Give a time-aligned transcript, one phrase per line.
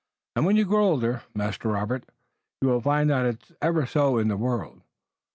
[0.35, 2.05] And when you grow older, Master Robert,
[2.59, 4.81] you will find that it's ever so in the world.